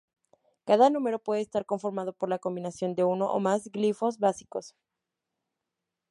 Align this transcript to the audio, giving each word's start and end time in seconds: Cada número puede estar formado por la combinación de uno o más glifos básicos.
Cada 0.65 0.89
número 0.89 1.19
puede 1.19 1.41
estar 1.41 1.63
formado 1.77 2.13
por 2.13 2.27
la 2.27 2.39
combinación 2.39 2.95
de 2.95 3.03
uno 3.03 3.31
o 3.31 3.39
más 3.39 3.69
glifos 3.71 4.17
básicos. 4.17 4.75